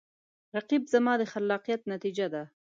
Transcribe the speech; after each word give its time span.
رقیب 0.55 0.83
زما 0.93 1.13
د 1.17 1.23
خلاقیت 1.31 1.81
نتیجه 1.93 2.27
ده 2.33 2.43